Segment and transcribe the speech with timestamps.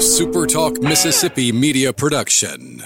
[0.00, 2.82] SuperTalk Mississippi media production.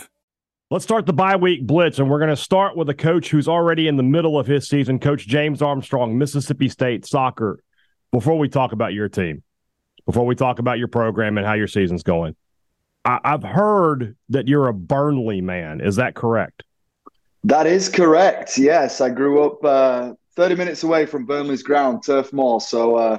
[0.68, 3.46] Let's start the bye week blitz, and we're going to start with a coach who's
[3.46, 7.60] already in the middle of his season, Coach James Armstrong, Mississippi State soccer.
[8.10, 9.44] Before we talk about your team,
[10.06, 12.34] before we talk about your program and how your season's going,
[13.04, 15.80] I- I've heard that you're a Burnley man.
[15.80, 16.64] Is that correct?
[17.44, 18.58] That is correct.
[18.58, 22.60] Yes, I grew up uh, 30 minutes away from Burnley's ground, Turf Moor.
[22.60, 23.18] So uh,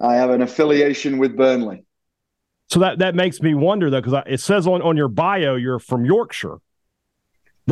[0.00, 1.84] I have an affiliation with Burnley.
[2.68, 5.78] So that, that makes me wonder, though, because it says on, on your bio you're
[5.78, 6.58] from Yorkshire.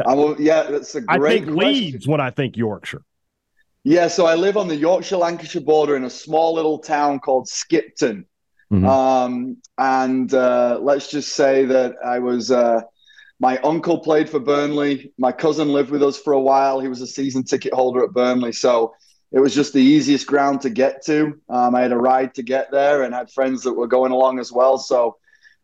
[0.04, 1.72] I will, yeah, that's a great think question.
[1.72, 3.02] Leeds when I think Yorkshire.
[3.84, 7.48] Yeah, so I live on the Yorkshire Lancashire border in a small little town called
[7.48, 8.26] Skipton.
[8.72, 8.86] Mhm.
[8.86, 12.80] Um, and uh, let's just say that I was, uh,
[13.38, 15.12] my uncle played for Burnley.
[15.18, 16.80] My cousin lived with us for a while.
[16.80, 18.52] He was a season ticket holder at Burnley.
[18.52, 18.94] So
[19.32, 21.38] it was just the easiest ground to get to.
[21.48, 24.38] Um, I had a ride to get there and had friends that were going along
[24.38, 24.78] as well.
[24.78, 25.16] So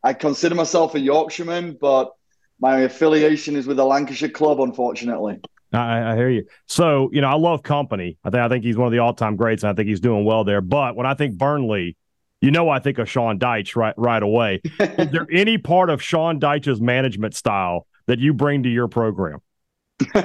[0.03, 2.13] I consider myself a Yorkshireman, but
[2.61, 5.41] my affiliation is with the Lancashire club, unfortunately.
[5.73, 6.45] I, I hear you.
[6.67, 8.17] So, you know, I love Kompany.
[8.25, 10.01] I think I think he's one of the all time greats, and I think he's
[10.01, 10.61] doing well there.
[10.61, 11.97] But when I think Burnley,
[12.41, 14.61] you know, I think of Sean Dyche right right away.
[14.79, 19.41] Is there any part of Sean Dyche's management style that you bring to your program?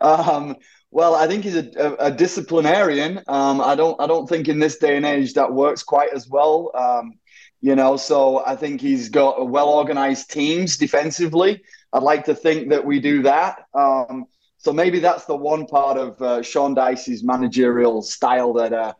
[0.00, 0.56] um,
[0.94, 3.20] well, I think he's a, a, a disciplinarian.
[3.26, 6.28] Um, I don't I don't think in this day and age that works quite as
[6.28, 6.70] well.
[6.72, 7.14] Um,
[7.60, 11.62] you know, so I think he's got well organized teams defensively.
[11.92, 13.64] I'd like to think that we do that.
[13.74, 14.26] Um,
[14.58, 18.92] so maybe that's the one part of uh, Sean Dyche's managerial style that uh,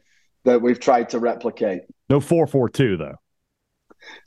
[0.43, 1.83] that we've tried to replicate.
[2.11, 3.15] No four four two though.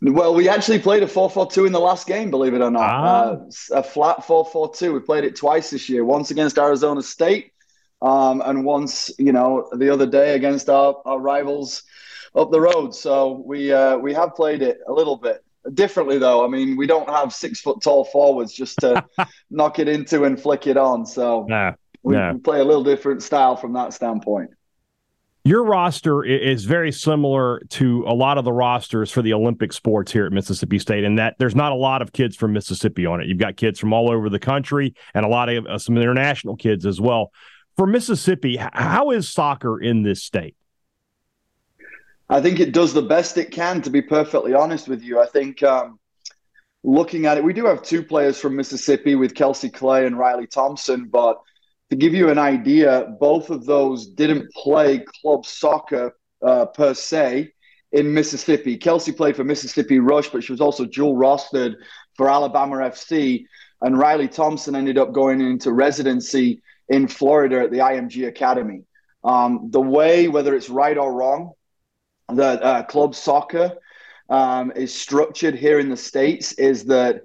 [0.02, 2.72] Well, we actually played a 4 4 2 in the last game, believe it or
[2.72, 2.90] not.
[2.90, 3.30] Ah.
[3.30, 4.94] Uh, a flat 4 4 2.
[4.94, 7.52] We played it twice this year, once against Arizona State,
[8.02, 11.84] um, and once, you know, the other day against our, our rivals
[12.36, 12.94] up the road.
[12.94, 16.46] So we uh, we have played it a little bit differently, though.
[16.46, 19.04] I mean, we don't have six foot tall forwards just to
[19.50, 21.06] knock it into and flick it on.
[21.06, 21.74] So No,
[22.04, 22.34] we, no.
[22.34, 24.52] we play a little different style from that standpoint.
[25.44, 30.12] Your roster is very similar to a lot of the rosters for the Olympic sports
[30.12, 33.22] here at Mississippi State, in that there's not a lot of kids from Mississippi on
[33.22, 33.28] it.
[33.28, 36.58] You've got kids from all over the country and a lot of uh, some international
[36.58, 37.32] kids as well.
[37.78, 40.56] For Mississippi, how is soccer in this state?
[42.28, 45.22] I think it does the best it can, to be perfectly honest with you.
[45.22, 46.00] I think um,
[46.84, 50.48] looking at it, we do have two players from Mississippi with Kelsey Clay and Riley
[50.48, 51.40] Thompson, but
[51.92, 57.54] to give you an idea, both of those didn't play club soccer uh, per se
[57.92, 58.76] in Mississippi.
[58.76, 61.76] Kelsey played for Mississippi Rush, but she was also dual rostered
[62.16, 63.46] for Alabama FC.
[63.82, 68.84] And Riley Thompson ended up going into residency in Florida at the IMG Academy.
[69.24, 71.52] Um, the way, whether it's right or wrong,
[72.34, 73.74] that uh, club soccer
[74.30, 77.22] um, is structured here in the States is that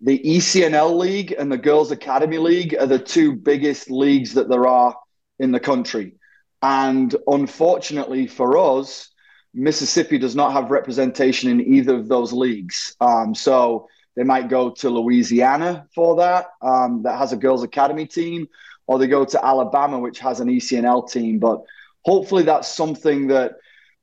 [0.00, 4.66] the ECNL League and the Girls Academy League are the two biggest leagues that there
[4.66, 4.96] are
[5.38, 6.14] in the country.
[6.60, 9.10] And unfortunately for us,
[9.54, 12.96] Mississippi does not have representation in either of those leagues.
[13.00, 18.06] Um, so they might go to Louisiana for that, um, that has a Girls Academy
[18.06, 18.48] team,
[18.86, 21.38] or they go to Alabama, which has an ECNL team.
[21.38, 21.62] But
[22.04, 23.52] hopefully that's something that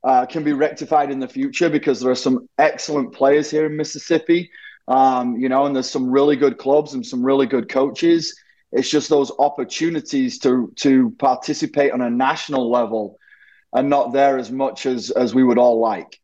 [0.02, 3.76] uh, can be rectified in the future because there are some excellent players here in
[3.76, 4.50] Mississippi.
[4.88, 8.34] Um, you know, and there's some really good clubs and some really good coaches.
[8.72, 13.18] It's just those opportunities to to participate on a national level
[13.72, 16.20] are not there as much as as we would all like.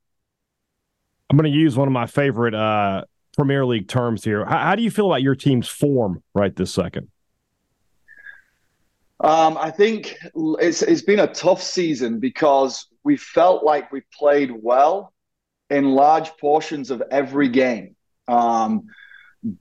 [1.28, 3.04] I'm going to use one of my favorite uh,
[3.36, 4.44] Premier League terms here.
[4.44, 7.08] How, how do you feel about your team's form right this second?
[9.20, 14.50] Um, I think it's it's been a tough season because we felt like we played
[14.52, 15.12] well
[15.70, 17.96] in large portions of every game,
[18.28, 18.86] um,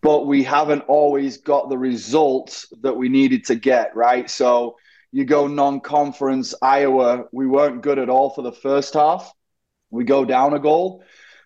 [0.01, 3.95] but we haven't always got the results that we needed to get.
[3.95, 4.75] Right, so
[5.13, 9.31] you go non-conference Iowa, we weren't good at all for the first half.
[9.89, 11.03] We go down a goal,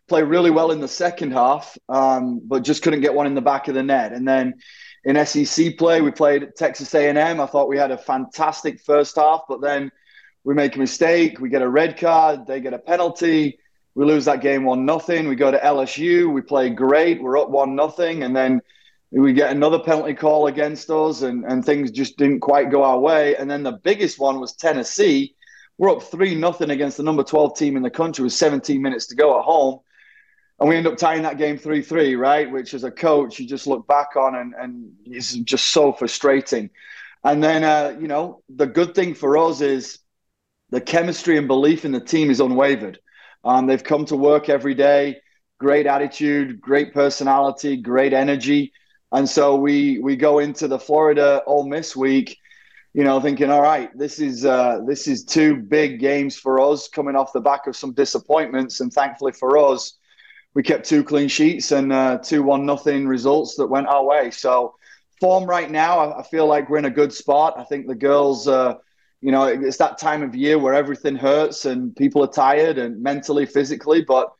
[0.09, 3.41] play really well in the second half, um, but just couldn't get one in the
[3.41, 4.55] back of the net, and then
[5.03, 6.01] in SEC play.
[6.01, 7.39] We played Texas A&M.
[7.39, 9.91] I thought we had a fantastic first half, but then
[10.43, 11.39] we make a mistake.
[11.39, 12.45] We get a red card.
[12.47, 13.59] They get a penalty.
[13.95, 15.27] We lose that game one nothing.
[15.27, 16.31] We go to LSU.
[16.31, 17.21] We play great.
[17.21, 18.61] We're up one nothing, and then
[19.11, 22.99] we get another penalty call against us, and and things just didn't quite go our
[22.99, 23.35] way.
[23.35, 25.35] And then the biggest one was Tennessee.
[25.77, 29.07] We're up three nothing against the number twelve team in the country with 17 minutes
[29.07, 29.79] to go at home
[30.59, 32.49] and we end up tying that game 3-3 right?
[32.51, 36.69] Which as a coach you just look back on and, and it's just so frustrating.
[37.23, 39.99] And then uh, you know the good thing for us is
[40.69, 42.99] the chemistry and belief in the team is unwavered.
[43.43, 45.17] Um, they've come to work every day.
[45.59, 48.71] Great attitude, great personality, great energy.
[49.11, 52.37] And so we we go into the Florida Ole Miss week,
[52.93, 56.87] you know, thinking, all right, this is uh, this is two big games for us
[56.87, 59.97] coming off the back of some disappointments, and thankfully for us,
[60.53, 64.31] we kept two clean sheets and uh, two one nothing results that went our way.
[64.31, 64.75] So
[65.19, 67.55] form right now, I, I, feel like we're in a good spot.
[67.57, 68.47] I think the girls.
[68.47, 68.75] Uh,
[69.21, 73.03] you know, it's that time of year where everything hurts and people are tired and
[73.03, 74.31] mentally, physically, but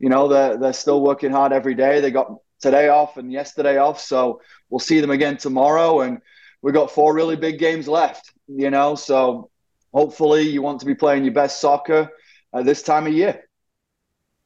[0.00, 2.00] you know, they're, they're still working hard every day.
[2.00, 4.00] They got today off and yesterday off.
[4.00, 4.40] So
[4.70, 6.00] we'll see them again tomorrow.
[6.00, 6.18] And
[6.62, 8.96] we've got four really big games left, you know.
[8.96, 9.50] So
[9.92, 12.10] hopefully you want to be playing your best soccer
[12.52, 13.44] at this time of year.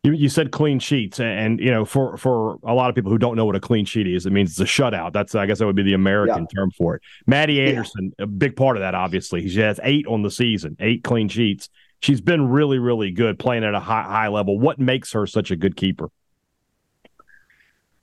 [0.09, 3.11] You, you said clean sheets, and, and, you know, for for a lot of people
[3.11, 5.13] who don't know what a clean sheet is, it means it's a shutout.
[5.13, 6.59] That's I guess that would be the American yeah.
[6.59, 7.03] term for it.
[7.27, 8.25] Maddie Anderson, yeah.
[8.25, 9.47] a big part of that, obviously.
[9.47, 11.69] She has eight on the season, eight clean sheets.
[12.01, 14.59] She's been really, really good playing at a high high level.
[14.59, 16.11] What makes her such a good keeper?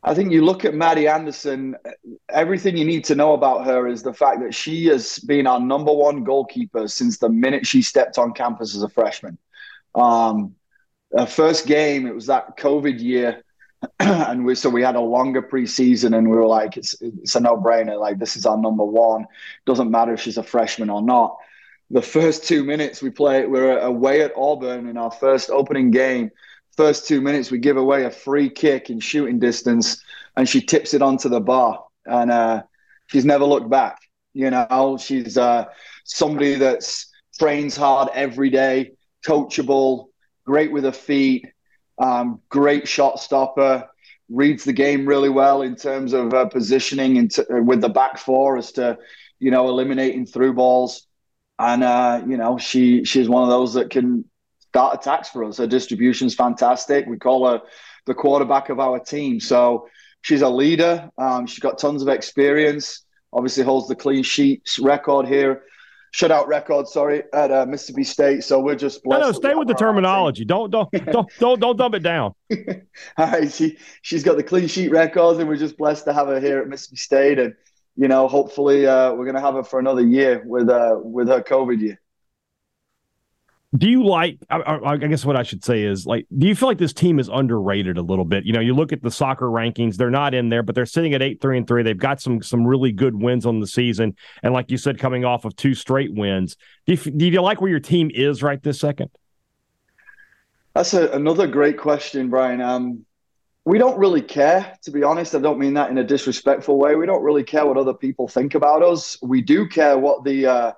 [0.03, 1.75] I think you look at Maddie Anderson,
[2.29, 5.59] everything you need to know about her is the fact that she has been our
[5.59, 9.39] number one goalkeeper since the minute she stepped on campus as a freshman.
[9.95, 10.53] Um,
[11.17, 13.41] her first game, it was that COVID year.
[13.99, 17.39] and we so we had a longer preseason and we were like it's it's a
[17.39, 19.27] no-brainer like this is our number one
[19.67, 21.37] doesn't matter if she's a freshman or not
[21.91, 25.91] the first two minutes we play we we're away at auburn in our first opening
[25.91, 26.31] game
[26.75, 30.03] first two minutes, we give away a free kick in shooting distance,
[30.35, 32.63] and she tips it onto the bar, and uh,
[33.07, 33.99] she's never looked back.
[34.33, 35.65] You know, she's uh,
[36.03, 38.91] somebody that's trains hard every day,
[39.25, 40.07] coachable,
[40.45, 41.47] great with her feet,
[41.97, 43.89] um, great shot stopper,
[44.29, 48.57] reads the game really well in terms of uh, positioning into, with the back four
[48.57, 48.97] as to,
[49.39, 51.07] you know, eliminating through balls.
[51.57, 54.25] And uh, you know, she she's one of those that can
[54.59, 55.57] start attacks for us.
[55.57, 57.05] Her distribution's fantastic.
[57.07, 57.61] We call her
[58.05, 59.39] the quarterback of our team.
[59.39, 59.87] So
[60.21, 61.09] she's a leader.
[61.17, 63.05] Um, she's got tons of experience.
[63.31, 65.63] Obviously holds the clean sheets record here,
[66.15, 66.87] shutout record.
[66.87, 68.43] Sorry, at uh, Mississippi State.
[68.43, 69.21] So we're just blessed.
[69.21, 70.45] No, no, stay with the terminology.
[70.45, 72.33] Don't don't don't don't don't dump it down.
[73.17, 76.27] All right, she she's got the clean sheet records, and we're just blessed to have
[76.27, 77.39] her here at Mississippi State.
[77.39, 77.53] And
[77.95, 81.27] you know, hopefully, uh, we're going to have her for another year with uh, with
[81.27, 81.99] her COVID year
[83.77, 86.67] do you like I, I, guess what i should say is like do you feel
[86.67, 88.45] like this team is underrated a little bit?
[88.45, 91.13] You know you look at the soccer rankings they're not in there but they're sitting
[91.13, 94.15] at 8 3 and 3 they've got some some really good wins on the season.
[94.43, 97.59] And like you said coming off of two straight wins do you, do you like
[97.59, 99.09] where your team is right this second?
[100.73, 102.61] That's a, another great question brian.
[102.61, 103.05] Um
[103.65, 105.33] we don't really care to be honest.
[105.33, 106.95] I don't mean that in a disrespectful way.
[106.95, 109.17] We don't really care what other people think about us.
[109.23, 110.71] We do care what the uh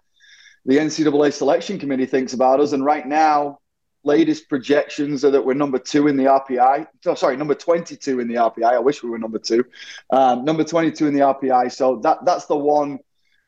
[0.68, 2.74] the NCAA selection committee thinks about us.
[2.74, 3.60] And right now,
[4.04, 6.88] latest projections are that we're number two in the RPI.
[7.06, 8.74] Oh, sorry, number 22 in the RPI.
[8.74, 9.64] I wish we were number two.
[10.12, 11.72] Um, number 22 in the RPI.
[11.72, 13.00] So that that's the one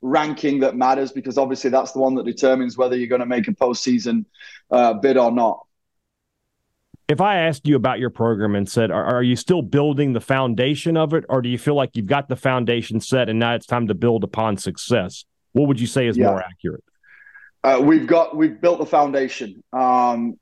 [0.01, 3.49] ranking that matters because obviously that's the one that determines whether you're going to make
[3.49, 4.23] a postseason
[4.71, 5.65] uh, bid or not.
[7.09, 10.21] If I asked you about your program and said, are, are, you still building the
[10.21, 13.55] foundation of it, or do you feel like you've got the foundation set and now
[13.55, 15.25] it's time to build upon success?
[15.53, 16.27] What would you say is yeah.
[16.27, 16.83] more accurate?
[17.63, 19.63] Uh, we've got we've built the foundation.
[19.73, 20.39] Um,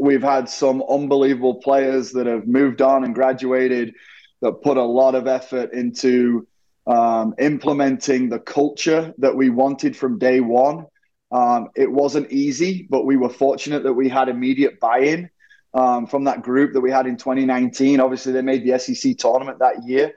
[0.00, 3.94] we've had some unbelievable players that have moved on and graduated
[4.42, 6.46] that put a lot of effort into
[6.86, 10.86] um, implementing the culture that we wanted from day one.
[11.30, 15.28] Um, it wasn't easy, but we were fortunate that we had immediate buy-in
[15.74, 18.00] um, from that group that we had in 2019.
[18.00, 20.12] Obviously, they made the SEC tournament that year.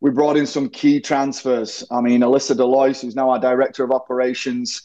[0.00, 1.84] We brought in some key transfers.
[1.90, 4.82] I mean, Alyssa Delois, who's now our director of operations,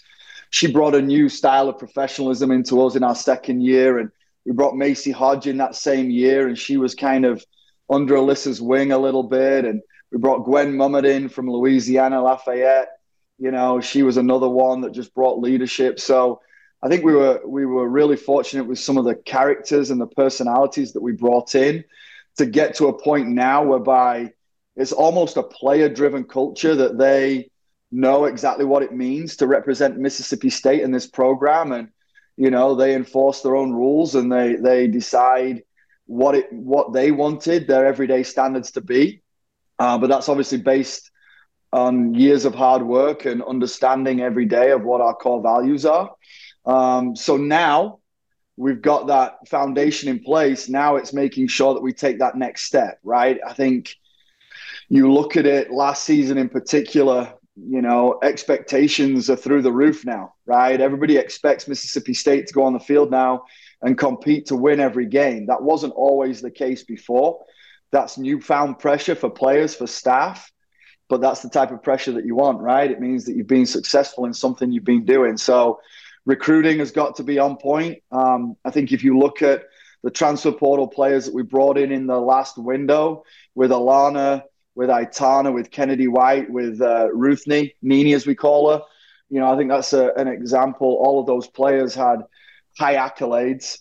[0.51, 3.99] she brought a new style of professionalism into us in our second year.
[3.99, 4.11] And
[4.45, 7.43] we brought Macy Hodge in that same year, and she was kind of
[7.89, 9.65] under Alyssa's wing a little bit.
[9.65, 9.81] And
[10.11, 12.89] we brought Gwen Mummert in from Louisiana Lafayette.
[13.39, 15.99] You know, she was another one that just brought leadership.
[15.99, 16.41] So
[16.83, 20.07] I think we were we were really fortunate with some of the characters and the
[20.07, 21.85] personalities that we brought in
[22.37, 24.33] to get to a point now whereby
[24.75, 27.50] it's almost a player driven culture that they
[27.91, 31.89] know exactly what it means to represent Mississippi State in this program, and
[32.37, 35.63] you know they enforce their own rules and they they decide
[36.05, 39.21] what it what they wanted their everyday standards to be.
[39.79, 41.11] Uh, but that's obviously based
[41.73, 46.13] on years of hard work and understanding every day of what our core values are.
[46.65, 47.99] Um, so now
[48.57, 50.69] we've got that foundation in place.
[50.69, 53.39] Now it's making sure that we take that next step, right?
[53.47, 53.95] I think
[54.89, 60.05] you look at it last season in particular, you know, expectations are through the roof
[60.05, 60.79] now, right?
[60.79, 63.43] Everybody expects Mississippi State to go on the field now
[63.81, 65.47] and compete to win every game.
[65.47, 67.43] That wasn't always the case before.
[67.91, 70.49] That's newfound pressure for players, for staff,
[71.09, 72.89] but that's the type of pressure that you want, right?
[72.89, 75.35] It means that you've been successful in something you've been doing.
[75.35, 75.81] So
[76.25, 77.99] recruiting has got to be on point.
[78.11, 79.63] Um, I think if you look at
[80.03, 83.23] the transfer portal players that we brought in in the last window
[83.55, 84.43] with Alana,
[84.75, 88.81] with Aitana, with Kennedy White, with uh, Ruthnie, Nini as we call her,
[89.29, 91.01] you know, I think that's a, an example.
[91.03, 92.19] All of those players had
[92.77, 93.79] high accolades,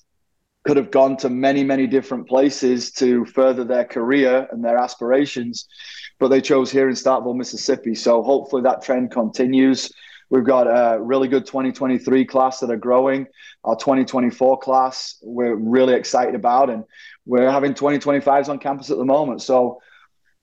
[0.65, 5.67] could have gone to many, many different places to further their career and their aspirations,
[6.19, 7.95] but they chose here in Starkville, Mississippi.
[7.95, 9.91] So hopefully that trend continues.
[10.29, 13.27] We've got a really good 2023 class that are growing.
[13.65, 16.85] Our 2024 class, we're really excited about, and
[17.27, 19.43] we're having 2025s on campus at the moment.
[19.43, 19.81] So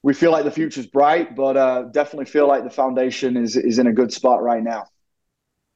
[0.08, 3.78] we feel like the future's bright, but uh, definitely feel like the foundation is is
[3.78, 4.86] in a good spot right now.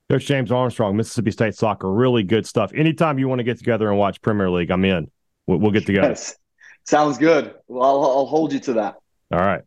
[0.10, 2.72] Coach James Armstrong, Mississippi State soccer, really good stuff.
[2.74, 5.12] Anytime you want to get together and watch Premier League, I'm in.
[5.48, 6.08] We'll, we'll get together.
[6.08, 6.38] Yes.
[6.86, 7.54] Sounds good.
[7.68, 8.96] Well, I'll, I'll hold you to that.
[9.34, 9.64] All right.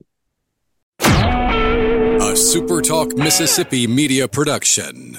[1.00, 5.18] A SuperTalk Mississippi media production.